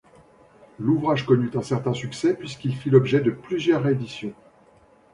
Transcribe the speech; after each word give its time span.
L'ouvrage 0.79 1.27
connut 1.27 1.51
un 1.53 1.61
certain 1.61 1.93
succès 1.93 2.33
puisqu'il 2.33 2.75
fit 2.75 2.89
l'objet 2.89 3.21
de 3.21 3.29
plusieurs 3.29 3.83
rééditions. 3.83 4.33